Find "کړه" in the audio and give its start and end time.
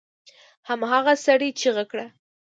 1.91-2.07